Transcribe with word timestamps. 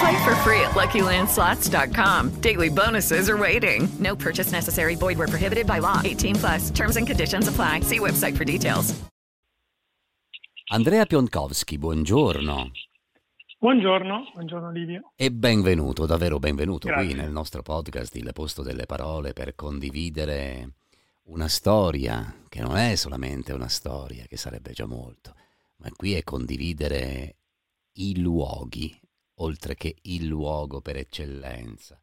Play 0.00 0.24
for 0.24 0.34
free 0.44 0.60
at 0.60 0.74
LuckyLandSlots.com. 0.74 2.40
Daily 2.40 2.68
bonuses 2.68 3.28
are 3.28 3.36
waiting. 3.36 3.88
No 3.98 4.14
purchase 4.16 4.52
necessary. 4.52 4.96
Void 4.96 5.18
where 5.18 5.28
prohibited 5.28 5.66
by 5.66 5.78
law. 5.78 6.00
18 6.04 6.34
plus. 6.36 6.70
Terms 6.70 6.96
and 6.96 7.06
conditions 7.06 7.48
apply. 7.48 7.80
See 7.82 7.98
website 7.98 8.36
for 8.36 8.44
details. 8.44 8.94
Andrea 10.68 11.06
Pionkowski, 11.06 11.78
buongiorno. 11.78 12.72
Buongiorno, 13.58 14.30
buongiorno 14.34 14.70
Livio. 14.72 15.12
E 15.14 15.30
benvenuto, 15.30 16.06
davvero 16.06 16.38
benvenuto 16.40 16.88
Grazie. 16.88 17.06
qui 17.06 17.14
nel 17.14 17.30
nostro 17.30 17.62
podcast 17.62 18.14
Il 18.16 18.30
Posto 18.34 18.62
delle 18.62 18.84
Parole 18.84 19.32
per 19.32 19.54
condividere 19.54 20.72
una 21.26 21.46
storia 21.46 22.34
che 22.48 22.60
non 22.60 22.76
è 22.76 22.96
solamente 22.96 23.52
una 23.52 23.68
storia, 23.68 24.26
che 24.26 24.36
sarebbe 24.36 24.72
già 24.72 24.86
molto, 24.86 25.34
ma 25.76 25.88
qui 25.96 26.14
è 26.14 26.24
condividere 26.24 27.36
i 27.94 28.18
luoghi, 28.20 28.94
oltre 29.36 29.74
che 29.74 29.96
il 30.02 30.26
luogo 30.26 30.80
per 30.80 30.96
eccellenza. 30.96 31.98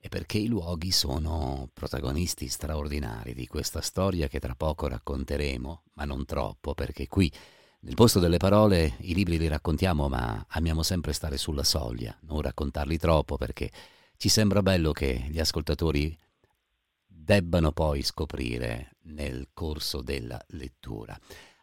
E 0.00 0.08
perché 0.08 0.38
i 0.38 0.46
luoghi 0.46 0.92
sono 0.92 1.68
protagonisti 1.72 2.46
straordinari 2.48 3.34
di 3.34 3.46
questa 3.46 3.80
storia 3.80 4.28
che 4.28 4.38
tra 4.38 4.54
poco 4.54 4.86
racconteremo, 4.86 5.82
ma 5.94 6.04
non 6.04 6.24
troppo, 6.24 6.74
perché 6.74 7.08
qui 7.08 7.32
nel 7.80 7.94
posto 7.94 8.18
delle 8.18 8.38
parole 8.38 8.96
i 9.00 9.14
libri 9.14 9.38
li 9.38 9.48
raccontiamo, 9.48 10.08
ma 10.08 10.44
amiamo 10.48 10.82
sempre 10.82 11.12
stare 11.12 11.36
sulla 11.36 11.64
soglia, 11.64 12.16
non 12.22 12.40
raccontarli 12.40 12.96
troppo 12.96 13.36
perché 13.36 13.70
ci 14.16 14.28
sembra 14.28 14.62
bello 14.62 14.92
che 14.92 15.26
gli 15.28 15.38
ascoltatori 15.38 16.16
debbano 17.06 17.72
poi 17.72 18.02
scoprire 18.02 18.96
nel 19.02 19.48
corso 19.52 20.00
della 20.00 20.42
lettura. 20.48 21.18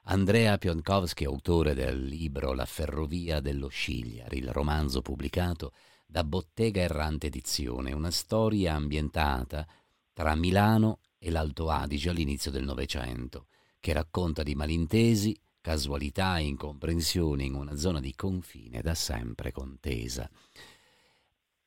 Andrea 0.07 0.59
Pionkowski, 0.59 1.25
autore 1.25 1.73
del 1.73 2.05
libro 2.05 2.53
La 2.53 2.65
ferrovia 2.65 3.39
dello 3.39 3.69
Scigliar, 3.69 4.31
il 4.33 4.49
romanzo 4.49 5.01
pubblicato 5.01 5.71
da 6.05 6.23
Bottega 6.23 6.81
Errante 6.81 7.25
Edizione, 7.27 7.91
una 7.91 8.11
storia 8.11 8.75
ambientata 8.75 9.67
tra 10.13 10.35
Milano 10.35 10.99
e 11.17 11.31
l'Alto 11.31 11.71
Adige 11.71 12.11
all'inizio 12.11 12.51
del 12.51 12.65
Novecento, 12.65 13.47
che 13.79 13.93
racconta 13.93 14.43
di 14.43 14.53
malintesi, 14.53 15.35
casualità 15.59 16.37
e 16.37 16.43
incomprensioni 16.43 17.47
in 17.47 17.55
una 17.55 17.75
zona 17.75 17.99
di 17.99 18.13
confine 18.13 18.81
da 18.81 18.93
sempre 18.93 19.51
contesa. 19.51 20.29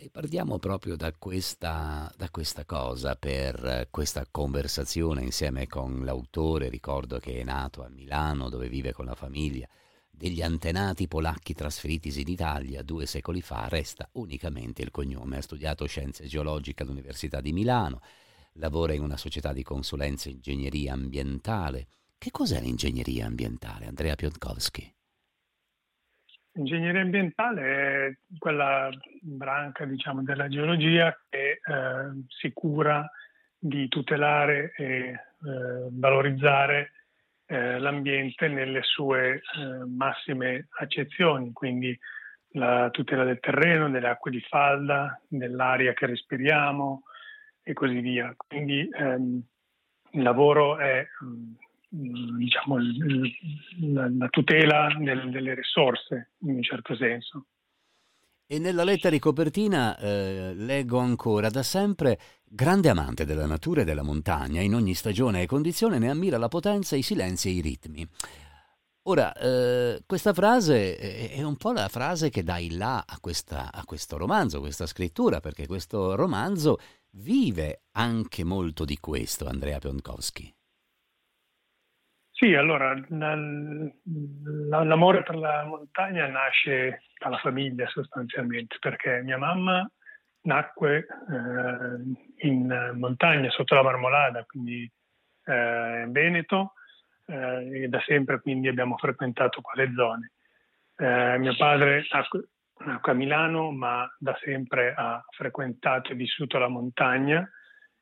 E 0.01 0.11
partiamo 0.11 0.61
proprio 0.61 0.95
da 0.95 1.13
questa, 1.13 2.09
da 2.17 2.31
questa 2.31 2.65
cosa, 2.65 3.17
per 3.17 3.89
questa 3.91 4.25
conversazione 4.31 5.25
insieme 5.25 5.67
con 5.67 6.05
l'autore, 6.05 6.69
ricordo 6.69 7.19
che 7.19 7.41
è 7.41 7.43
nato 7.43 7.83
a 7.83 7.89
Milano 7.89 8.49
dove 8.49 8.69
vive 8.69 8.93
con 8.93 9.07
la 9.07 9.17
famiglia, 9.17 9.67
degli 10.09 10.41
antenati 10.41 11.09
polacchi 11.09 11.53
trasferitisi 11.53 12.21
in 12.21 12.29
Italia 12.29 12.85
due 12.85 13.07
secoli 13.07 13.41
fa, 13.41 13.67
resta 13.67 14.09
unicamente 14.13 14.83
il 14.83 14.93
cognome. 14.93 15.39
Ha 15.39 15.43
studiato 15.43 15.85
scienze 15.87 16.27
geologiche 16.27 16.85
all'Università 16.85 17.41
di 17.41 17.53
Milano, 17.53 18.01
lavora 18.53 18.93
in 18.93 19.03
una 19.03 19.17
società 19.17 19.53
di 19.53 19.65
consulenza 19.65 20.29
ingegneria 20.29 20.93
ambientale. 20.93 21.89
Che 22.17 22.31
cos'è 22.31 22.61
l'ingegneria 22.61 23.27
ambientale, 23.27 23.87
Andrea 23.87 24.15
Pionkowski? 24.15 24.95
Ingegneria 26.53 27.03
ambientale 27.03 28.07
è 28.07 28.17
quella 28.39 28.91
branca 29.21 29.85
diciamo, 29.85 30.23
della 30.23 30.49
geologia 30.49 31.17
che 31.29 31.61
eh, 31.63 32.25
si 32.29 32.53
cura 32.53 33.09
di 33.59 33.89
tutelare 33.89 34.73
e 34.77 34.85
eh, 34.85 35.19
valorizzare 35.91 36.93
eh, 37.47 37.79
l'ambiente 37.79 38.49
nelle 38.49 38.83
sue 38.83 39.35
eh, 39.35 39.41
massime 39.87 40.69
accezioni, 40.79 41.53
quindi 41.53 41.99
la 42.53 42.89
tutela 42.91 43.25
del 43.25 43.41
terreno, 43.41 43.91
delle 43.91 44.09
acque 44.09 44.31
di 44.31 44.41
falda, 44.41 45.21
dell'aria 45.29 45.93
che 45.93 46.07
respiriamo 46.07 47.03
e 47.63 47.73
così 47.73 48.01
via. 48.01 48.35
Quindi 48.37 48.89
ehm, 48.93 49.43
il 50.13 50.23
lavoro 50.23 50.79
è 50.79 51.07
mm, 51.25 51.53
diciamo, 51.89 52.77
il- 52.79 53.33
la, 53.93 54.09
la 54.17 54.29
tutela 54.29 54.95
del- 54.99 55.31
delle 55.31 55.55
risorse 55.55 56.33
in 56.41 56.57
un 56.57 56.63
certo 56.63 56.95
senso. 56.97 57.47
E 58.51 58.59
nella 58.59 58.83
lettera 58.85 59.11
di 59.11 59.19
copertina 59.19 59.97
eh, 59.99 60.55
leggo 60.55 60.99
ancora 60.99 61.51
da 61.51 61.63
sempre 61.63 62.19
grande 62.45 62.89
amante 62.89 63.27
della 63.27 63.47
natura 63.47 63.83
e 63.83 63.85
della 63.85 64.03
montagna, 64.03 64.63
in 64.63 64.75
ogni 64.75 64.95
stagione 64.95 65.43
e 65.43 65.47
condizione 65.47 65.99
ne 65.99 66.09
ammira 66.09 66.39
la 66.39 66.49
potenza, 66.49 66.97
i 66.97 67.03
silenzi 67.03 67.49
e 67.49 67.53
i 67.53 67.61
ritmi. 67.61 68.09
Ora, 69.03 69.33
eh, 69.35 70.03
questa 70.07 70.33
frase 70.33 70.97
è 70.97 71.43
un 71.43 71.57
po' 71.57 71.73
la 71.73 71.89
frase 71.89 72.31
che 72.31 72.43
dà 72.43 72.59
il 72.59 72.77
là 72.77 73.05
a, 73.07 73.19
questa- 73.21 73.71
a 73.73 73.85
questo 73.85 74.17
romanzo, 74.17 74.61
questa 74.61 74.87
scrittura, 74.87 75.41
perché 75.41 75.67
questo 75.67 76.15
romanzo 76.15 76.79
vive 77.13 77.83
anche 77.93 78.45
molto 78.45 78.85
di 78.85 78.99
questo, 78.99 79.47
Andrea 79.47 79.79
Pionkowski. 79.79 80.55
Sì, 82.41 82.55
allora 82.55 82.95
la- 83.09 83.35
la- 83.35 84.85
l'amore 84.85 85.25
per 85.25 85.35
la 85.37 85.65
montagna 85.65 86.29
nasce 86.29 87.03
dalla 87.19 87.39
famiglia 87.39 87.89
sostanzialmente, 87.89 88.77
perché 88.79 89.23
mia 89.25 89.37
mamma 89.39 89.89
nacque 90.43 90.99
eh, 91.31 92.47
in 92.47 92.93
montagna 92.95 93.51
sotto 93.51 93.75
la 93.75 93.83
Marmolada, 93.83 94.45
quindi 94.45 94.89
eh, 95.47 96.03
in 96.07 96.13
Veneto, 96.13 96.75
eh, 97.27 97.83
e 97.85 97.89
da 97.89 98.01
sempre 98.07 98.41
quindi 98.41 98.69
abbiamo 98.69 98.97
frequentato 98.99 99.61
quelle 99.61 99.93
zone. 99.95 100.31
Eh, 100.97 101.39
mio 101.39 101.57
padre 101.57 102.07
nacque, 102.13 102.51
nacque 102.85 103.13
a 103.13 103.15
Milano, 103.17 103.73
ma 103.73 104.09
da 104.17 104.37
sempre 104.45 104.95
ha 104.97 105.21
frequentato 105.31 106.13
e 106.13 106.15
vissuto 106.15 106.57
la 106.59 106.69
montagna 106.69 107.49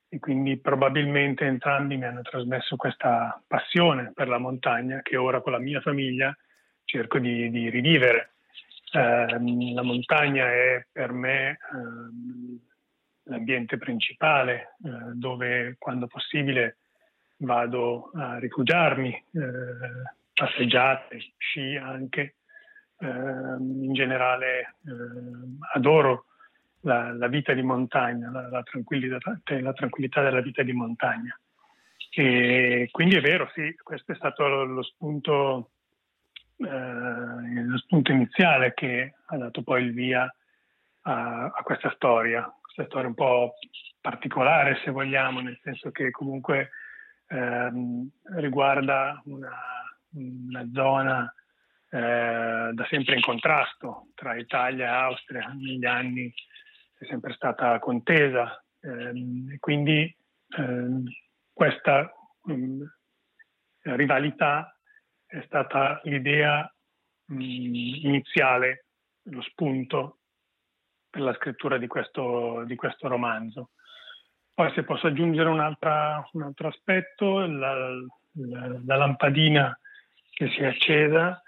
e 0.08 0.18
quindi 0.18 0.56
probabilmente 0.58 1.44
entrambi 1.44 1.96
mi 1.96 2.04
hanno 2.04 2.22
trasmesso 2.22 2.76
questa 2.76 3.40
passione 3.46 4.12
per 4.14 4.28
la 4.28 4.38
montagna 4.38 5.00
che 5.02 5.16
ora 5.16 5.40
con 5.40 5.52
la 5.52 5.58
mia 5.58 5.80
famiglia 5.80 6.36
cerco 6.84 7.18
di, 7.18 7.50
di 7.50 7.68
rivivere. 7.68 8.34
Ehm, 8.92 9.74
la 9.74 9.82
montagna 9.82 10.46
è 10.50 10.86
per 10.90 11.12
me 11.12 11.58
ehm, 11.72 12.58
l'ambiente 13.24 13.76
principale 13.76 14.76
eh, 14.84 14.90
dove 15.14 15.74
quando 15.78 16.06
possibile 16.06 16.78
vado 17.38 18.10
a 18.14 18.38
rifugiarmi, 18.38 19.10
eh, 19.10 19.42
passeggiate, 20.32 21.18
sci 21.36 21.76
anche. 21.76 22.36
Ehm, 22.98 23.82
in 23.82 23.92
generale 23.92 24.76
ehm, 24.86 25.58
adoro 25.74 26.26
la, 26.86 27.12
la 27.12 27.26
vita 27.26 27.52
di 27.52 27.62
montagna, 27.62 28.30
la, 28.30 28.48
la 28.48 28.62
tranquillità, 28.62 29.18
la 29.44 29.72
tranquillità 29.72 30.22
della 30.22 30.40
vita 30.40 30.62
di 30.62 30.72
montagna. 30.72 31.38
E 32.10 32.88
quindi 32.92 33.16
è 33.16 33.20
vero, 33.20 33.50
sì, 33.52 33.74
questo 33.82 34.12
è 34.12 34.14
stato 34.14 34.46
lo, 34.46 34.64
lo 34.64 34.82
spunto, 34.82 35.72
eh, 36.58 37.64
lo 37.64 37.76
spunto 37.78 38.12
iniziale 38.12 38.72
che 38.72 39.14
ha 39.26 39.36
dato 39.36 39.62
poi 39.62 39.82
il 39.82 39.92
via 39.92 40.32
a, 41.02 41.44
a 41.46 41.62
questa 41.62 41.92
storia, 41.96 42.50
questa 42.62 42.84
storia 42.84 43.08
un 43.08 43.14
po' 43.14 43.54
particolare 44.00 44.80
se 44.84 44.90
vogliamo, 44.92 45.40
nel 45.40 45.58
senso 45.62 45.90
che 45.90 46.10
comunque 46.10 46.70
ehm, 47.26 48.08
riguarda 48.36 49.20
una, 49.24 49.58
una 50.12 50.70
zona 50.72 51.34
eh, 51.90 52.70
da 52.72 52.86
sempre 52.88 53.16
in 53.16 53.22
contrasto 53.22 54.08
tra 54.14 54.36
Italia 54.36 54.86
e 54.86 54.88
Austria 54.88 55.48
negli 55.48 55.84
anni 55.84 56.32
è 56.98 57.04
sempre 57.06 57.32
stata 57.34 57.78
contesa 57.78 58.62
ehm, 58.80 59.50
e 59.52 59.58
quindi 59.58 60.14
ehm, 60.56 61.04
questa 61.52 62.12
mm, 62.50 62.82
rivalità 63.82 64.78
è 65.26 65.42
stata 65.46 66.00
l'idea 66.04 66.72
mh, 67.26 67.40
iniziale, 67.40 68.86
lo 69.24 69.42
spunto 69.42 70.20
per 71.10 71.22
la 71.22 71.34
scrittura 71.34 71.78
di 71.78 71.86
questo, 71.86 72.64
di 72.64 72.76
questo 72.76 73.08
romanzo. 73.08 73.70
Poi 74.54 74.72
se 74.72 74.84
posso 74.84 75.08
aggiungere 75.08 75.48
un, 75.48 75.58
un 75.58 76.42
altro 76.42 76.68
aspetto, 76.68 77.40
la, 77.46 77.74
la, 78.32 78.80
la, 78.84 78.96
lampadina 78.96 79.78
che 80.30 80.48
si 80.48 80.60
è 80.60 80.66
accesa 80.66 81.42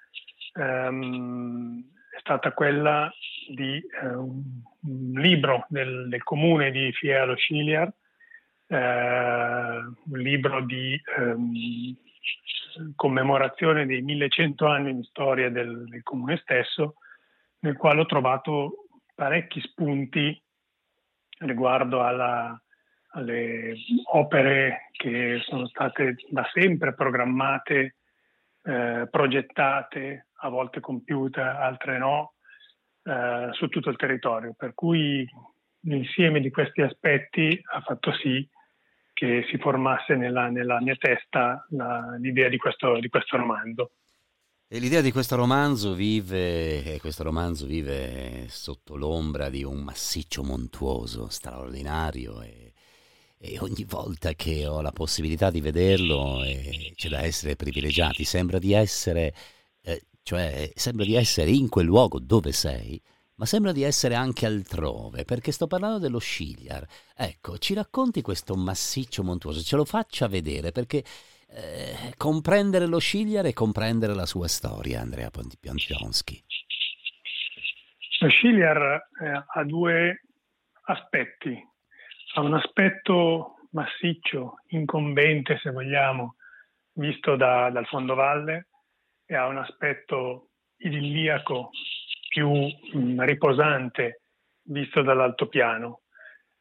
ehm, 0.53 1.83
è 2.15 2.19
stata 2.21 2.53
quella 2.53 3.11
di 3.49 3.77
eh, 4.03 4.06
un, 4.15 5.12
libro 5.15 5.67
del, 5.69 6.09
del, 6.09 6.23
comune 6.23 6.71
di 6.71 6.93
Fiero 6.93 7.35
Sciliar, 7.37 7.93
eh, 8.67 8.77
un 8.77 10.19
libro 10.19 10.65
di 10.65 11.00
ehm, 11.19 11.97
commemorazione 12.95 13.87
dei 13.87 14.03
1100 14.03 14.67
anni 14.67 14.95
di 14.97 15.03
storia 15.05 15.50
del, 15.50 15.85
del 15.89 16.03
comune 16.03 16.37
stesso, 16.39 16.95
nel 17.61 17.77
quale 17.77 18.00
ho 18.00 18.06
trovato 18.06 18.87
parecchi 19.15 19.61
spunti 19.61 20.41
riguardo 21.41 22.03
alla, 22.03 22.61
alle 23.12 23.75
opere 24.12 24.91
che 24.93 25.41
sono 25.43 25.67
state 25.67 26.17
da 26.29 26.49
sempre 26.53 26.95
programmate, 26.95 27.97
eh, 28.65 29.09
progettate, 29.11 30.27
a 30.41 30.49
volte 30.49 30.81
compiute, 30.81 31.41
altre 31.41 31.99
no, 31.99 32.35
eh, 33.08 33.49
su 33.52 33.69
tutto 33.69 33.88
il 33.88 33.96
territorio. 33.96 34.55
Per 34.56 34.75
cui 34.75 35.26
l'insieme 35.81 36.40
di 36.40 36.50
questi 36.50 36.82
aspetti 36.82 37.58
ha 37.72 37.81
fatto 37.81 38.12
sì 38.12 38.46
che 39.14 39.46
si 39.50 39.56
formasse 39.58 40.14
nella, 40.14 40.49
nella 40.49 40.81
mia 40.81 40.94
testa 40.94 41.66
la, 41.70 42.16
l'idea 42.20 42.49
di 42.49 42.58
questo, 42.58 43.00
di 43.00 43.08
questo 43.08 43.37
romanzo. 43.37 43.93
E 44.69 44.78
l'idea 44.78 45.00
di 45.00 45.10
questo 45.10 45.34
romanzo 45.34 45.94
vive, 45.94 46.99
questo 47.00 47.22
romanzo 47.22 47.66
vive 47.66 48.46
sotto 48.49 48.96
l'ombra 48.96 49.49
di 49.49 49.64
un 49.64 49.78
massiccio 49.78 50.44
montuoso, 50.44 51.31
straordinario 51.31 52.43
e, 52.43 52.75
e 53.38 53.58
ogni 53.61 53.84
volta 53.88 54.34
che 54.34 54.66
ho 54.66 54.82
la 54.82 54.93
possibilità 54.93 55.50
di 55.50 55.62
vederlo 55.62 56.44
eh, 56.44 56.93
c'è 56.94 57.08
da 57.08 57.22
essere 57.22 57.56
privilegiati, 57.56 58.25
sembra 58.25 58.58
di 58.58 58.75
essere, 58.75 59.32
cioè 60.28 60.70
sembra 60.75 61.06
di 61.06 61.14
essere 61.14 61.50
in 61.50 61.70
quel 61.70 61.86
luogo 61.86 62.19
dove 62.19 62.52
sei, 62.52 63.00
ma 63.36 63.46
sembra 63.46 63.72
di 63.72 63.82
essere 63.82 64.14
anche 64.14 64.44
altrove, 64.44 65.25
perché 65.25 65.52
sto 65.52 65.66
parlando 65.66 65.96
dello 65.96 66.19
Scigliar. 66.19 66.86
Ecco, 67.16 67.56
ci 67.56 67.72
racconti 67.72 68.20
questo 68.20 68.54
massiccio 68.54 69.22
montuoso, 69.22 69.62
ce 69.62 69.76
lo 69.76 69.86
faccia 69.86 70.28
vedere, 70.28 70.70
perché 70.70 71.02
eh, 71.48 72.12
comprendere 72.19 72.84
lo 72.84 72.98
Scigliar 72.98 73.46
e 73.46 73.54
comprendere 73.54 74.12
la 74.12 74.26
sua 74.26 74.48
storia, 74.48 75.00
Andrea 75.00 75.30
Pontionski. 75.30 76.44
Lo 78.19 78.28
Scigliar 78.28 79.08
eh, 79.22 79.44
ha 79.46 79.64
due 79.64 80.25
aspetti. 80.82 81.58
Ha 82.34 82.40
un 82.42 82.52
aspetto 82.52 83.54
massiccio, 83.70 84.56
incombente 84.72 85.58
se 85.62 85.70
vogliamo, 85.70 86.34
visto 86.92 87.34
da, 87.34 87.70
dal 87.70 87.86
fondovalle, 87.86 88.66
e 89.30 89.36
ha 89.36 89.46
un 89.46 89.58
aspetto 89.58 90.52
idilliaco 90.78 91.70
più 92.28 92.48
mh, 92.50 92.98
mm, 92.98 93.20
riposante 93.20 94.22
visto 94.62 95.02
dall'altopiano. 95.02 96.02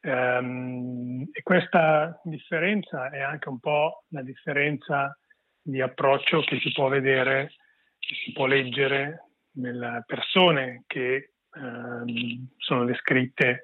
Um, 0.01 1.27
e 1.31 1.41
questa 1.43 2.19
differenza 2.23 3.09
è 3.09 3.21
anche 3.21 3.49
un 3.49 3.59
po' 3.59 4.03
la 4.09 4.21
differenza 4.21 5.17
di 5.61 5.81
approccio 5.81 6.41
che 6.41 6.59
si 6.59 6.71
può 6.71 6.89
vedere, 6.89 7.53
che 7.99 8.15
si 8.23 8.31
può 8.33 8.45
leggere 8.45 9.23
nelle 9.53 10.03
persone 10.05 10.83
che 10.87 11.33
um, 11.55 12.47
sono 12.57 12.85
descritte 12.85 13.63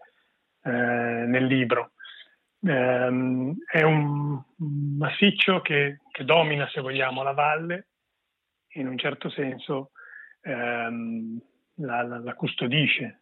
uh, 0.64 0.70
nel 0.70 1.46
libro. 1.46 1.92
Um, 2.60 3.56
è 3.70 3.82
un 3.82 4.42
massiccio 4.98 5.62
che, 5.62 6.00
che, 6.10 6.24
domina, 6.24 6.68
se 6.70 6.80
vogliamo, 6.80 7.22
la 7.22 7.34
valle, 7.34 7.88
in 8.74 8.88
un 8.88 8.98
certo 8.98 9.30
senso 9.30 9.92
um, 10.44 11.40
la, 11.76 12.02
la, 12.04 12.20
la 12.20 12.34
custodisce, 12.34 13.22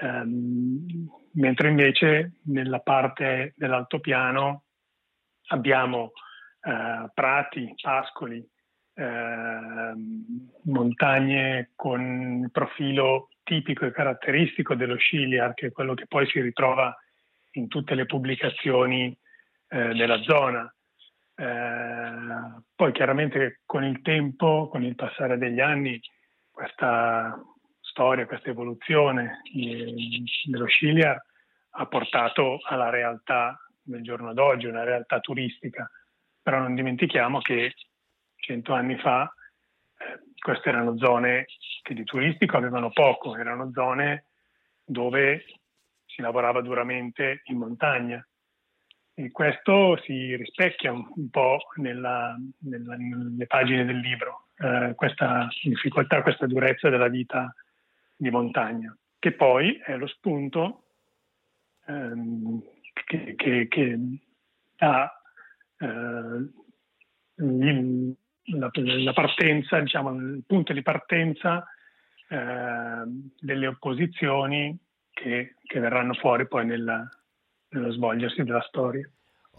um, 0.00 1.08
mentre 1.32 1.68
invece 1.68 2.40
nella 2.44 2.80
parte 2.80 3.54
dell'altopiano 3.56 4.64
abbiamo 5.48 6.12
uh, 6.62 7.08
prati, 7.12 7.74
pascoli, 7.80 8.46
uh, 8.94 9.94
montagne 10.64 11.70
con 11.74 12.42
il 12.42 12.50
profilo 12.50 13.28
tipico 13.42 13.86
e 13.86 13.92
caratteristico 13.92 14.74
dello 14.74 14.96
Sciliar, 14.96 15.54
che 15.54 15.68
è 15.68 15.72
quello 15.72 15.94
che 15.94 16.06
poi 16.06 16.26
si 16.26 16.40
ritrova 16.40 16.94
in 17.52 17.68
tutte 17.68 17.94
le 17.94 18.06
pubblicazioni 18.06 19.16
uh, 19.68 19.92
della 19.94 20.20
zona. 20.22 20.70
Uh, 21.38 22.60
poi 22.74 22.90
chiaramente 22.90 23.60
con 23.64 23.84
il 23.84 24.02
tempo, 24.02 24.66
con 24.68 24.82
il 24.82 24.96
passare 24.96 25.38
degli 25.38 25.60
anni, 25.60 26.00
questa 26.50 27.40
storia, 27.80 28.26
questa 28.26 28.50
evoluzione 28.50 29.40
dello 29.52 30.66
Sciliar 30.66 31.16
ha 31.70 31.86
portato 31.86 32.58
alla 32.64 32.90
realtà 32.90 33.56
del 33.80 34.02
giorno 34.02 34.34
d'oggi, 34.34 34.66
una 34.66 34.82
realtà 34.82 35.20
turistica. 35.20 35.88
Però 36.42 36.58
non 36.58 36.74
dimentichiamo 36.74 37.38
che 37.38 37.72
cento 38.34 38.72
anni 38.72 38.98
fa 38.98 39.32
eh, 39.96 40.20
queste 40.40 40.70
erano 40.70 40.96
zone 40.98 41.46
che 41.82 41.94
di 41.94 42.02
turistico 42.02 42.56
avevano 42.56 42.90
poco, 42.90 43.36
erano 43.36 43.70
zone 43.72 44.24
dove 44.84 45.44
si 46.04 46.20
lavorava 46.20 46.62
duramente 46.62 47.42
in 47.44 47.58
montagna. 47.58 48.26
E 49.18 49.32
questo 49.32 50.00
si 50.04 50.36
rispecchia 50.36 50.92
un, 50.92 51.28
po' 51.28 51.58
nella, 51.78 52.36
nella, 52.58 52.94
nelle 52.94 53.46
pagine 53.48 53.84
del 53.84 53.98
libro, 53.98 54.46
eh, 54.58 54.92
questa 54.94 55.48
difficoltà, 55.60 56.22
questa 56.22 56.46
durezza 56.46 56.88
della 56.88 57.08
vita 57.08 57.52
di 58.14 58.30
montagna, 58.30 58.96
che 59.18 59.32
poi 59.32 59.76
è 59.84 59.96
lo 59.96 60.06
spunto 60.06 60.84
ehm, 61.86 62.62
che, 62.92 63.34
che, 63.34 63.66
che, 63.66 63.98
dà 64.76 65.20
eh, 65.78 66.48
la, 67.34 68.70
la, 68.72 69.12
partenza, 69.12 69.80
diciamo, 69.80 70.14
il 70.14 70.44
punto 70.46 70.72
di 70.72 70.82
partenza 70.82 71.66
eh, 72.28 73.02
delle 73.40 73.66
opposizioni 73.66 74.78
che, 75.10 75.56
che, 75.60 75.80
verranno 75.80 76.14
fuori 76.14 76.46
poi 76.46 76.66
nella, 76.66 77.08
nello 77.70 77.92
svolgersi 77.92 78.42
della 78.42 78.64
storia. 78.68 79.08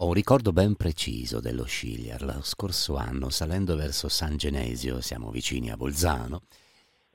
Ho 0.01 0.07
un 0.07 0.13
ricordo 0.13 0.53
ben 0.53 0.75
preciso 0.75 1.39
dello 1.39 1.65
Scigliar. 1.65 2.23
Lo 2.23 2.41
scorso 2.41 2.95
anno, 2.95 3.29
salendo 3.29 3.75
verso 3.75 4.07
San 4.07 4.37
Genesio, 4.37 5.01
siamo 5.01 5.29
vicini 5.29 5.69
a 5.69 5.75
Bolzano, 5.75 6.43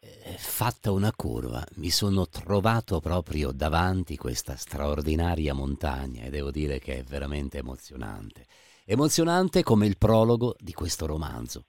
eh, 0.00 0.36
fatta 0.36 0.90
una 0.90 1.10
curva, 1.12 1.64
mi 1.76 1.88
sono 1.88 2.28
trovato 2.28 3.00
proprio 3.00 3.52
davanti 3.52 4.16
questa 4.16 4.56
straordinaria 4.56 5.54
montagna 5.54 6.24
e 6.24 6.30
devo 6.30 6.50
dire 6.50 6.78
che 6.78 6.98
è 6.98 7.02
veramente 7.04 7.58
emozionante. 7.58 8.46
Emozionante 8.84 9.62
come 9.62 9.86
il 9.86 9.96
prologo 9.96 10.54
di 10.58 10.72
questo 10.72 11.06
romanzo, 11.06 11.64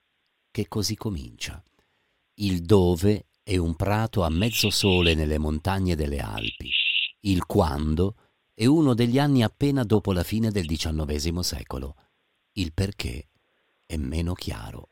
che 0.51 0.67
così 0.67 0.96
comincia. 0.98 1.63
Il 2.36 2.63
dove 2.63 3.27
è 3.41 3.55
un 3.55 3.75
prato 3.75 4.24
a 4.24 4.29
mezzo 4.29 4.70
sole 4.70 5.13
nelle 5.13 5.38
montagne 5.38 5.96
delle 5.96 6.20
Alpi. 6.20 6.70
Il 7.22 7.46
quando 7.46 8.15
è 8.55 8.65
uno 8.65 8.93
degli 8.95 9.19
anni 9.19 9.43
appena 9.43 9.83
dopo 9.83 10.13
la 10.13 10.24
fine 10.24 10.50
del 10.50 10.65
XIX 10.65 11.39
secolo. 11.39 11.95
Il 12.53 12.74
perché 12.74 13.27
è 13.85 13.97
meno 13.97 14.33
chiaro. 14.33 14.89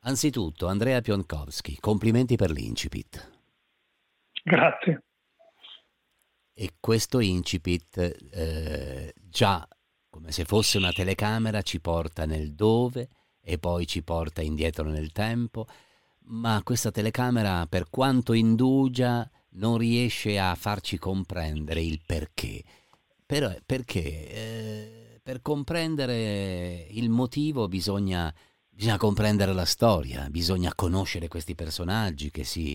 Anzitutto, 0.00 0.66
Andrea 0.66 1.00
Pionkowski, 1.02 1.78
complimenti 1.78 2.36
per 2.36 2.50
l'incipit. 2.50 3.30
Grazie. 4.42 5.04
E 6.54 6.74
questo 6.80 7.20
incipit 7.20 7.98
eh, 8.32 9.14
già 9.14 9.66
come 10.10 10.32
se 10.32 10.44
fosse 10.44 10.76
una 10.76 10.92
telecamera 10.92 11.62
ci 11.62 11.80
porta 11.80 12.26
nel 12.26 12.54
dove 12.54 13.08
e 13.40 13.58
poi 13.58 13.86
ci 13.86 14.02
porta 14.02 14.42
indietro 14.42 14.90
nel 14.90 15.12
tempo, 15.12 15.66
ma 16.24 16.60
questa 16.64 16.90
telecamera 16.90 17.66
per 17.66 17.88
quanto 17.88 18.32
indugia 18.32 19.28
non 19.52 19.78
riesce 19.78 20.38
a 20.38 20.54
farci 20.54 20.98
comprendere 20.98 21.82
il 21.82 22.00
perché. 22.04 22.62
Però, 23.26 23.54
perché? 23.64 24.28
Eh, 24.30 25.20
per 25.22 25.42
comprendere 25.42 26.86
il 26.90 27.10
motivo 27.10 27.68
bisogna 27.68 28.34
Bisogna 28.80 28.96
comprendere 28.96 29.52
la 29.52 29.66
storia, 29.66 30.30
bisogna 30.30 30.74
conoscere 30.74 31.28
questi 31.28 31.54
personaggi 31.54 32.30
che 32.30 32.44
si, 32.44 32.74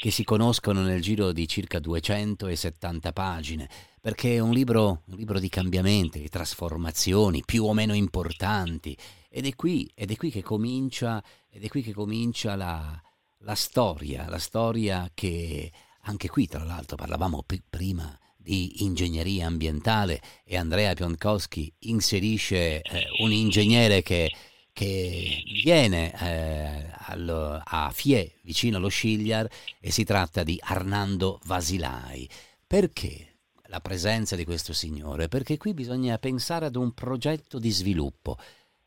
che 0.00 0.10
si 0.10 0.24
conoscono 0.24 0.80
nel 0.80 1.02
giro 1.02 1.30
di 1.32 1.46
circa 1.46 1.78
270 1.78 3.12
pagine, 3.12 3.68
perché 4.00 4.36
è 4.36 4.38
un 4.38 4.52
libro, 4.54 5.02
un 5.04 5.16
libro 5.16 5.38
di 5.38 5.50
cambiamenti, 5.50 6.20
di 6.20 6.30
trasformazioni 6.30 7.42
più 7.44 7.64
o 7.64 7.74
meno 7.74 7.92
importanti. 7.92 8.96
Ed 9.28 9.44
è 9.44 9.54
qui, 9.54 9.90
ed 9.94 10.10
è 10.10 10.16
qui 10.16 10.30
che 10.30 10.42
comincia, 10.42 11.22
qui 11.68 11.82
che 11.82 11.92
comincia 11.92 12.56
la, 12.56 12.98
la 13.40 13.54
storia, 13.54 14.30
la 14.30 14.38
storia 14.38 15.10
che 15.12 15.70
anche 16.06 16.28
qui 16.28 16.46
tra 16.46 16.64
l'altro 16.64 16.96
parlavamo 16.96 17.42
p- 17.44 17.62
prima 17.68 18.18
di 18.36 18.84
ingegneria 18.84 19.46
ambientale 19.46 20.20
e 20.44 20.56
Andrea 20.56 20.94
Pionkowski 20.94 21.72
inserisce 21.80 22.80
eh, 22.80 23.06
un 23.18 23.32
ingegnere 23.32 24.02
che, 24.02 24.30
che 24.72 25.42
viene 25.64 26.12
eh, 26.16 26.90
allo, 27.06 27.60
a 27.62 27.90
Fie, 27.92 28.34
vicino 28.42 28.76
allo 28.76 28.88
Scigliar, 28.88 29.48
e 29.80 29.90
si 29.90 30.04
tratta 30.04 30.44
di 30.44 30.60
Arnando 30.62 31.40
Vasilai. 31.44 32.28
Perché 32.64 33.38
la 33.66 33.80
presenza 33.80 34.36
di 34.36 34.44
questo 34.44 34.72
signore? 34.72 35.26
Perché 35.26 35.56
qui 35.56 35.74
bisogna 35.74 36.16
pensare 36.18 36.66
ad 36.66 36.76
un 36.76 36.92
progetto 36.92 37.58
di 37.58 37.70
sviluppo. 37.70 38.38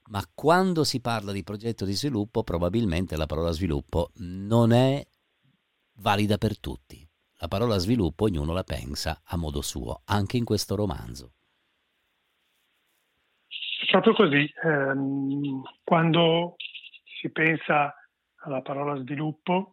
Ma 0.06 0.26
quando 0.34 0.86
si 0.86 1.02
parla 1.02 1.34
di 1.34 1.44
progetto 1.44 1.84
di 1.84 1.94
sviluppo, 1.94 2.44
probabilmente 2.44 3.18
la 3.18 3.26
parola 3.26 3.52
sviluppo 3.52 4.12
non 4.16 4.72
è 4.72 5.06
valida 5.96 6.38
per 6.38 6.58
tutti. 6.58 7.09
La 7.42 7.48
parola 7.48 7.78
sviluppo 7.78 8.26
ognuno 8.26 8.52
la 8.52 8.64
pensa 8.64 9.22
a 9.24 9.38
modo 9.38 9.62
suo, 9.62 10.02
anche 10.08 10.36
in 10.36 10.44
questo 10.44 10.76
romanzo. 10.76 11.36
Proprio 13.90 14.14
così, 14.14 14.54
ehm, 14.62 15.62
quando 15.86 16.58
si 17.22 17.32
pensa 17.32 17.96
alla 18.42 18.62
parola 18.62 19.00
sviluppo, 19.00 19.72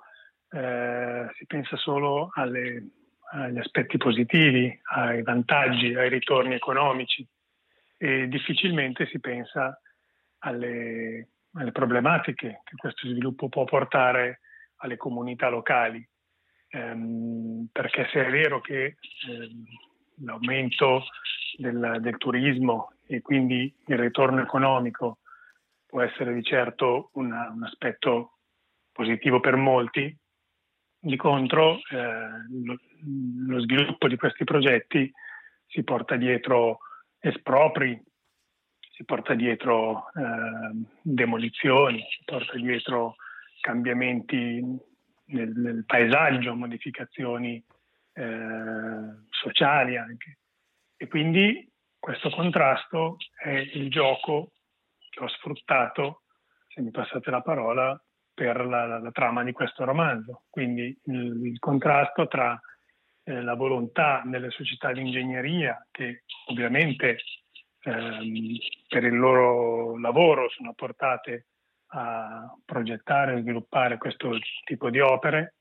eh, 0.48 1.26
si 1.36 1.44
pensa 1.46 1.76
solo 1.76 2.30
alle, 2.34 2.88
agli 3.32 3.58
aspetti 3.58 3.96
positivi, 3.96 4.80
ai 4.94 5.22
vantaggi, 5.22 5.92
ai 5.92 6.08
ritorni 6.08 6.54
economici 6.54 7.26
e 7.98 8.28
difficilmente 8.28 9.06
si 9.06 9.18
pensa 9.18 9.76
alle, 10.38 11.30
alle 11.54 11.72
problematiche 11.72 12.60
che 12.62 12.76
questo 12.76 13.08
sviluppo 13.08 13.48
può 13.48 13.64
portare 13.64 14.40
alle 14.76 14.96
comunità 14.96 15.48
locali 15.48 16.08
ehm, 16.76 17.68
perché 17.72 18.08
se 18.12 18.26
è 18.26 18.30
vero 18.30 18.60
che 18.60 18.96
ehm, 19.28 19.64
l'aumento 20.24 21.04
del, 21.56 21.98
del, 22.00 22.16
turismo 22.18 22.92
e 23.06 23.22
quindi 23.22 23.74
il 23.86 23.98
ritorno 23.98 24.42
economico 24.42 25.18
può 25.86 26.02
essere 26.02 26.34
di 26.34 26.42
certo 26.42 27.10
una, 27.14 27.50
un 27.50 27.62
aspetto 27.64 28.38
positivo 28.92 29.40
per 29.40 29.56
molti, 29.56 30.14
di 30.98 31.16
contro 31.16 31.76
eh, 31.90 32.46
lo, 32.64 32.78
lo, 33.46 33.60
sviluppo 33.60 34.08
di 34.08 34.16
questi 34.16 34.44
progetti 34.44 35.10
si 35.66 35.84
porta 35.84 36.16
dietro 36.16 36.78
espropri, 37.18 38.02
si 38.90 39.04
porta 39.04 39.34
dietro 39.34 40.10
eh, 40.14 40.86
demolizioni, 41.02 42.00
si 42.10 42.22
porta 42.24 42.56
dietro 42.56 43.16
cambiamenti 43.60 44.62
nel, 45.26 45.52
nel 45.56 45.84
paesaggio, 45.84 46.54
modificazioni 46.54 47.62
eh, 48.12 49.24
sociali 49.30 49.96
anche. 49.96 50.38
E 50.96 51.08
quindi 51.08 51.70
questo 51.98 52.30
contrasto 52.30 53.16
è 53.36 53.50
il 53.50 53.90
gioco 53.90 54.52
che 55.10 55.22
ho 55.22 55.28
sfruttato, 55.28 56.22
se 56.68 56.80
mi 56.80 56.90
passate 56.90 57.30
la 57.30 57.42
parola, 57.42 58.00
per 58.32 58.66
la, 58.66 58.86
la, 58.86 58.98
la 58.98 59.10
trama 59.10 59.42
di 59.42 59.52
questo 59.52 59.84
romanzo. 59.84 60.44
Quindi 60.50 60.98
il, 61.04 61.46
il 61.46 61.58
contrasto 61.58 62.26
tra 62.26 62.58
eh, 63.24 63.42
la 63.42 63.54
volontà 63.54 64.22
delle 64.24 64.50
società 64.50 64.92
di 64.92 65.00
ingegneria, 65.00 65.86
che 65.90 66.24
ovviamente 66.46 67.18
ehm, 67.80 68.56
per 68.88 69.04
il 69.04 69.16
loro 69.16 69.98
lavoro 69.98 70.48
sono 70.50 70.74
portate 70.74 71.46
a 71.88 72.56
progettare 72.64 73.34
e 73.34 73.40
sviluppare 73.40 73.98
questo 73.98 74.30
tipo 74.64 74.90
di 74.90 75.00
opere 75.00 75.54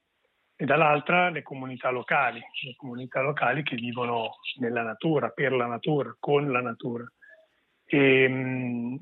e 0.55 0.65
dall'altra 0.65 1.29
le 1.29 1.43
comunità 1.43 1.89
locali, 1.89 2.39
le 2.39 2.75
comunità 2.75 3.21
locali 3.21 3.61
che 3.61 3.75
vivono 3.75 4.37
nella 4.59 4.83
natura, 4.83 5.29
per 5.29 5.51
la 5.51 5.65
natura, 5.65 6.15
con 6.19 6.51
la 6.51 6.61
natura. 6.61 7.05
E, 7.85 8.27
mh, 8.27 8.97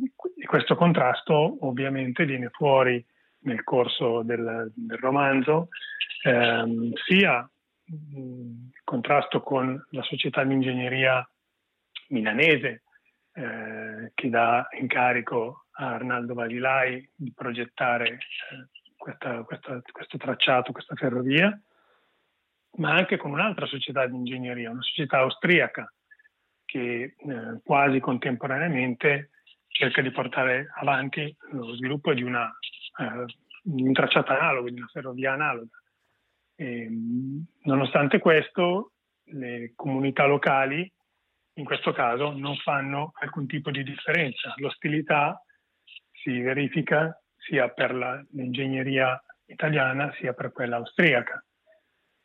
questo 0.45 0.75
contrasto 0.75 1.57
ovviamente 1.65 2.25
viene 2.25 2.49
fuori 2.49 3.03
nel 3.43 3.63
corso 3.63 4.23
del, 4.23 4.71
del 4.75 4.97
romanzo, 4.97 5.69
ehm, 6.23 6.91
sia 7.05 7.47
il 7.85 8.71
contrasto 8.83 9.41
con 9.41 9.85
la 9.91 10.01
società 10.03 10.43
di 10.43 10.53
ingegneria 10.53 11.27
milanese 12.09 12.83
eh, 13.33 14.11
che 14.13 14.29
dà 14.29 14.67
incarico 14.79 15.62
a 15.73 15.93
Arnaldo 15.93 16.33
Valilai 16.33 17.09
di 17.15 17.31
progettare 17.33 18.07
eh, 18.07 18.19
questa, 18.95 19.43
questa, 19.43 19.81
questo 19.91 20.17
tracciato, 20.17 20.71
questa 20.71 20.95
ferrovia, 20.95 21.59
ma 22.77 22.93
anche 22.93 23.17
con 23.17 23.31
un'altra 23.31 23.65
società 23.65 24.05
di 24.07 24.15
ingegneria, 24.15 24.71
una 24.71 24.81
società 24.81 25.19
austriaca 25.19 25.91
che 26.65 27.15
eh, 27.17 27.59
quasi 27.63 27.99
contemporaneamente 27.99 29.29
cerca 29.67 30.01
di 30.01 30.11
portare 30.11 30.71
avanti 30.75 31.35
lo 31.51 31.75
sviluppo 31.75 32.13
di 32.13 32.23
una, 32.23 32.49
eh, 32.99 33.25
un 33.63 33.93
tracciato 33.93 34.31
analogo, 34.31 34.69
di 34.69 34.77
una 34.77 34.89
ferrovia 34.91 35.33
analoga. 35.33 35.77
E, 36.55 36.87
nonostante 37.63 38.19
questo, 38.19 38.93
le 39.25 39.73
comunità 39.75 40.25
locali 40.25 40.91
in 41.55 41.65
questo 41.65 41.91
caso 41.91 42.31
non 42.31 42.55
fanno 42.57 43.11
alcun 43.19 43.45
tipo 43.47 43.69
di 43.69 43.83
differenza. 43.83 44.53
L'ostilità 44.57 45.39
si 46.23 46.39
verifica 46.41 47.21
sia 47.37 47.69
per 47.69 47.93
la, 47.93 48.23
l'ingegneria 48.31 49.21
italiana 49.45 50.11
sia 50.19 50.33
per 50.33 50.51
quella 50.51 50.77
austriaca. 50.77 51.43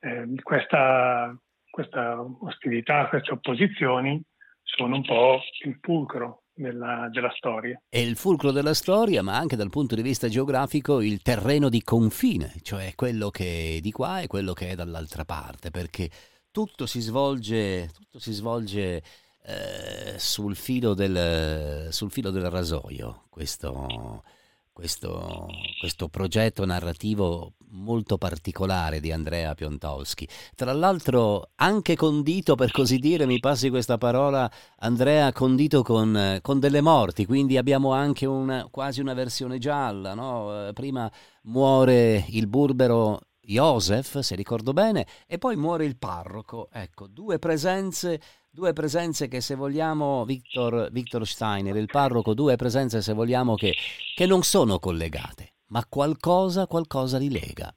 Eh, 0.00 0.26
questa, 0.42 1.36
questa, 1.68 2.20
ostilità, 2.40 3.08
queste 3.08 3.32
opposizioni 3.32 4.22
sono 4.62 4.96
un 4.96 5.02
po' 5.02 5.40
il 5.64 5.76
fulcro 5.80 6.44
della, 6.54 7.08
della, 7.10 7.32
storia. 7.36 7.80
È 7.88 7.98
il 7.98 8.16
fulcro 8.16 8.52
della 8.52 8.74
storia, 8.74 9.22
ma 9.22 9.36
anche 9.36 9.56
dal 9.56 9.70
punto 9.70 9.94
di 9.94 10.02
vista 10.02 10.28
geografico 10.28 11.00
il 11.00 11.20
terreno 11.22 11.68
di 11.68 11.82
confine, 11.82 12.52
cioè 12.62 12.92
quello 12.94 13.30
che 13.30 13.76
è 13.76 13.80
di 13.80 13.90
qua 13.90 14.20
e 14.20 14.26
quello 14.28 14.52
che 14.52 14.70
è 14.70 14.74
dall'altra 14.74 15.24
parte, 15.24 15.70
perché 15.70 16.08
tutto 16.50 16.86
si 16.86 17.00
svolge, 17.00 17.88
tutto 17.92 18.18
si 18.18 18.32
svolge 18.32 19.02
eh, 19.44 20.14
sul, 20.18 20.56
filo 20.56 20.94
del, 20.94 21.88
sul, 21.92 22.10
filo 22.10 22.30
del, 22.30 22.50
rasoio, 22.50 23.24
questo, 23.30 24.22
questo, 24.72 25.46
questo, 25.78 26.08
progetto 26.08 26.64
narrativo 26.64 27.54
molto 27.70 28.18
particolare 28.18 29.00
di 29.00 29.12
Andrea 29.12 29.54
Piontowski. 29.54 30.28
Tra 30.54 30.72
l'altro 30.72 31.50
anche 31.56 31.96
condito, 31.96 32.54
per 32.54 32.70
così 32.70 32.98
dire, 32.98 33.26
mi 33.26 33.40
passi 33.40 33.70
questa 33.70 33.98
parola, 33.98 34.50
Andrea, 34.78 35.32
condito 35.32 35.82
con, 35.82 36.38
con 36.42 36.58
delle 36.60 36.80
morti, 36.80 37.26
quindi 37.26 37.56
abbiamo 37.56 37.92
anche 37.92 38.26
una, 38.26 38.66
quasi 38.70 39.00
una 39.00 39.14
versione 39.14 39.58
gialla. 39.58 40.14
No? 40.14 40.68
Eh, 40.68 40.72
prima 40.72 41.10
muore 41.42 42.24
il 42.28 42.46
burbero 42.46 43.20
Joseph, 43.48 44.18
se 44.18 44.34
ricordo 44.34 44.72
bene, 44.72 45.06
e 45.26 45.38
poi 45.38 45.56
muore 45.56 45.86
il 45.86 45.96
parroco. 45.96 46.68
Ecco, 46.70 47.06
due 47.06 47.38
presenze 47.38 48.20
due 48.50 48.72
presenze 48.72 49.28
che 49.28 49.40
se 49.40 49.54
vogliamo, 49.54 50.24
Victor, 50.24 50.90
Victor 50.90 51.24
Steiner, 51.26 51.76
il 51.76 51.86
parroco, 51.86 52.34
due 52.34 52.56
presenze 52.56 53.00
se 53.00 53.12
vogliamo 53.12 53.54
che, 53.54 53.72
che 54.14 54.26
non 54.26 54.42
sono 54.42 54.78
collegate, 54.78 55.54
ma 55.68 55.84
qualcosa, 55.88 56.66
qualcosa 56.66 57.18
li 57.18 57.30
lega. 57.30 57.72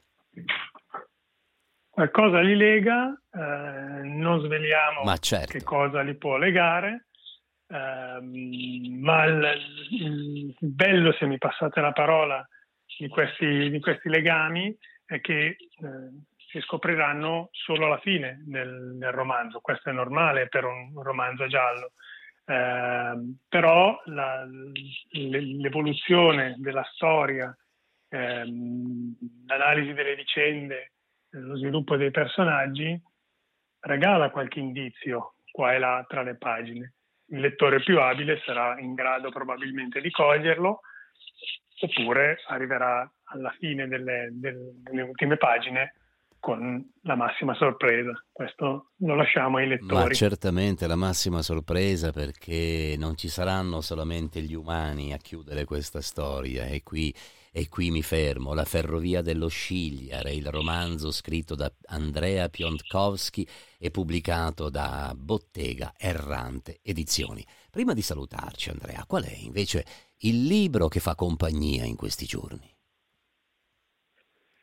Qualcosa 1.87 2.39
li 2.39 2.55
lega, 2.55 3.13
eh, 3.31 4.01
non 4.03 4.39
sveliamo 4.39 5.15
certo. 5.17 5.51
che 5.51 5.63
cosa 5.63 6.01
li 6.01 6.15
può 6.15 6.37
legare, 6.37 7.07
eh, 7.67 8.19
ma 8.19 9.23
il, 9.25 9.51
il, 9.91 10.55
bello, 10.59 11.13
se 11.13 11.27
mi 11.27 11.37
passate 11.37 11.79
la 11.79 11.91
parola, 11.91 12.45
di 12.97 13.07
questi, 13.07 13.69
di 13.69 13.79
questi 13.79 14.09
legami 14.09 14.75
che 15.19 15.45
eh, 15.45 15.57
si 16.51 16.59
scopriranno 16.61 17.49
solo 17.51 17.85
alla 17.85 17.99
fine 17.99 18.41
del, 18.45 18.97
del 18.97 19.11
romanzo. 19.11 19.59
Questo 19.59 19.89
è 19.89 19.93
normale 19.93 20.47
per 20.47 20.65
un, 20.65 21.01
romanzo 21.01 21.47
giallo. 21.47 21.93
Eh, 22.45 23.35
però 23.47 24.01
la, 24.05 24.45
l'evoluzione 25.11 26.55
della 26.57 26.83
storia, 26.93 27.55
ehm, 28.09 29.15
l'analisi 29.47 29.93
delle 29.93 30.15
vicende, 30.15 30.91
lo 31.31 31.55
sviluppo 31.55 31.95
dei 31.95 32.11
personaggi 32.11 33.01
regala 33.79 34.29
qualche 34.29 34.59
indizio 34.59 35.35
qua 35.51 35.73
e 35.73 35.79
là 35.79 36.05
tra 36.07 36.21
le 36.21 36.35
pagine. 36.35 36.93
Il 37.27 37.39
lettore 37.39 37.79
più 37.79 37.99
abile 37.99 38.41
sarà 38.45 38.77
in 38.79 38.93
grado 38.93 39.29
probabilmente 39.29 40.01
di 40.01 40.11
coglierlo 40.11 40.81
oppure 41.79 42.41
arriverà 42.47 43.09
alla 43.31 43.53
fine 43.57 43.87
delle, 43.87 44.29
delle, 44.31 44.71
delle 44.83 45.01
ultime 45.01 45.37
pagine 45.37 45.93
con 46.41 46.83
la 47.03 47.15
massima 47.15 47.53
sorpresa. 47.53 48.11
Questo 48.31 48.93
lo 48.97 49.15
lasciamo 49.15 49.57
ai 49.57 49.67
lettori. 49.67 50.07
Ma 50.07 50.09
certamente 50.09 50.87
la 50.87 50.95
massima 50.95 51.43
sorpresa 51.43 52.11
perché 52.11 52.95
non 52.97 53.15
ci 53.15 53.29
saranno 53.29 53.79
solamente 53.79 54.41
gli 54.41 54.55
umani 54.55 55.13
a 55.13 55.17
chiudere 55.17 55.65
questa 55.65 56.01
storia 56.01 56.65
e 56.65 56.81
qui, 56.81 57.13
e 57.51 57.69
qui 57.69 57.91
mi 57.91 58.01
fermo. 58.01 58.55
La 58.55 58.65
ferrovia 58.65 59.21
dello 59.21 59.49
Scigliare, 59.49 60.33
il 60.33 60.47
romanzo 60.49 61.11
scritto 61.11 61.53
da 61.53 61.71
Andrea 61.89 62.49
Piontkowski 62.49 63.47
e 63.77 63.91
pubblicato 63.91 64.71
da 64.71 65.13
Bottega 65.15 65.93
Errante 65.95 66.79
Edizioni. 66.81 67.45
Prima 67.69 67.93
di 67.93 68.01
salutarci 68.01 68.71
Andrea, 68.71 69.05
qual 69.05 69.25
è 69.25 69.35
invece 69.43 69.85
il 70.23 70.43
libro 70.45 70.87
che 70.87 70.99
fa 70.99 71.13
compagnia 71.13 71.85
in 71.85 71.95
questi 71.95 72.25
giorni? 72.25 72.67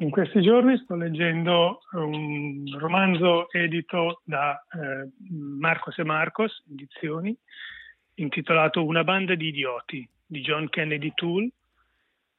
In 0.01 0.11
questi 0.11 0.41
giorni 0.43 0.79
sto 0.79 0.95
leggendo 0.95 1.81
un 1.95 2.65
romanzo 2.79 3.51
edito 3.51 4.21
da 4.23 4.65
eh, 4.71 5.11
Marcos 5.29 5.99
e 5.99 6.05
Marcos, 6.05 6.63
edizioni, 6.71 7.37
intitolato 8.15 8.85
Una 8.85 9.03
banda 9.03 9.35
di 9.35 9.49
idioti 9.49 10.09
di 10.25 10.41
John 10.41 10.69
Kennedy 10.69 11.11
Toole, 11.17 11.51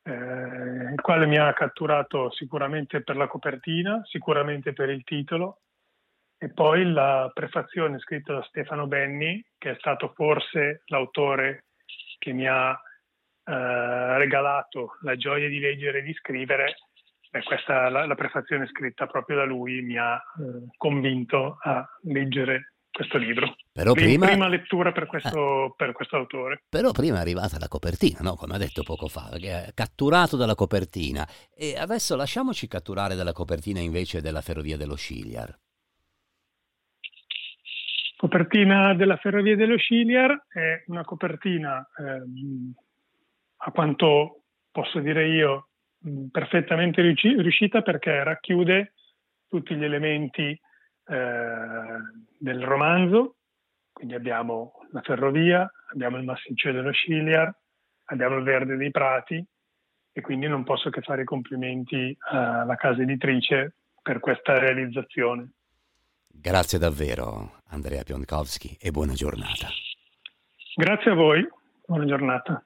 eh, 0.03 0.13
il 0.13 1.01
quale 1.01 1.25
mi 1.25 1.37
ha 1.37 1.51
catturato 1.51 2.31
sicuramente 2.31 3.01
per 3.01 3.17
la 3.17 3.27
copertina, 3.27 4.03
sicuramente 4.05 4.71
per 4.71 4.89
il 4.89 5.03
titolo, 5.03 5.59
e 6.37 6.53
poi 6.53 6.89
la 6.89 7.29
prefazione 7.33 7.99
scritta 7.99 8.35
da 8.35 8.43
Stefano 8.43 8.87
Benni, 8.87 9.43
che 9.57 9.71
è 9.71 9.75
stato 9.79 10.13
forse 10.15 10.83
l'autore 10.85 11.65
che 12.19 12.31
mi 12.31 12.47
ha 12.47 12.71
eh, 12.71 14.17
regalato 14.17 14.97
la 15.01 15.17
gioia 15.17 15.49
di 15.49 15.59
leggere 15.59 15.99
e 15.99 16.03
di 16.03 16.13
scrivere 16.13 16.75
Beh, 17.31 17.43
questa, 17.43 17.89
la, 17.89 18.07
la, 18.07 18.15
prefazione 18.15 18.67
scritta 18.67 19.05
proprio 19.05 19.38
da 19.38 19.45
lui 19.45 19.81
mi 19.81 19.98
ha 19.98 20.15
eh, 20.15 20.67
convinto 20.77 21.57
a 21.62 21.88
leggere 22.03 22.74
questo 22.91 23.17
libro. 23.17 23.55
Però 23.71 23.93
prima, 23.93 24.25
prima 24.25 24.48
lettura 24.48 24.91
per 24.91 25.05
questo, 25.05 25.65
eh, 25.67 25.74
per 25.77 25.91
questo, 25.93 26.15
autore. 26.17 26.63
Però 26.67 26.91
prima 26.91 27.17
è 27.17 27.21
arrivata 27.21 27.59
la 27.59 27.67
copertina, 27.67 28.19
no? 28.21 28.36
come 28.36 28.55
ha 28.55 28.57
detto 28.57 28.81
poco 28.81 29.07
fa, 29.07 29.29
catturato 29.75 30.38
dalla 30.38 30.55
copertina. 30.55 31.25
E 31.55 31.77
adesso 31.77 32.15
lasciamoci 32.15 32.67
catturare 32.67 33.15
dalla 33.15 33.31
copertina 33.31 33.79
invece 33.79 34.21
della 34.21 34.41
Ferrovia 34.41 34.75
dello 34.75 34.95
Sciliar. 34.95 35.55
Copertina 38.17 38.93
della 38.95 39.15
Ferrovia 39.15 39.55
dello 39.55 39.77
Sciliar 39.77 40.45
è 40.50 40.83
una 40.88 41.05
copertina, 41.05 41.88
eh, 41.95 42.21
a 43.57 43.71
quanto 43.71 44.43
posso 44.71 45.00
dire 45.00 45.27
io, 45.29 45.68
perfettamente 46.32 47.01
riuscita 47.01 47.82
perché 47.82 48.24
racchiude 48.24 48.94
tutti 49.48 49.75
gli 49.75 49.84
elementi 49.84 50.50
eh, 50.51 51.98
del 52.38 52.63
romanzo, 52.63 53.36
quindi 53.91 54.13
abbiamo 54.13 54.74
la 54.91 55.01
ferrovia, 55.01 55.70
abbiamo 55.91 56.18
il 56.18 56.24
massiccio 56.24 56.72
dello 56.72 56.91
Sciliar, 56.91 57.53
abbiamo 58.06 58.38
il 58.38 58.44
verde 58.44 58.77
dei 58.77 58.91
prati 58.91 59.44
e 60.12 60.22
quindi 60.22 60.48
non 60.48 60.63
posso 60.63 60.89
che 60.89 61.01
fare 61.01 61.24
i 61.24 61.25
complimenti 61.25 62.15
alla 62.20 62.75
casa 62.75 63.01
editrice 63.01 63.74
per 64.01 64.20
questa 64.20 64.58
realizzazione. 64.58 65.51
Grazie 66.27 66.79
davvero 66.79 67.60
Andrea 67.70 68.03
Pionkowski 68.03 68.77
e 68.79 68.91
buona 68.91 69.13
giornata. 69.13 69.68
Grazie 70.75 71.12
a 71.12 71.15
voi, 71.15 71.48
buona 71.86 72.06
giornata. 72.06 72.63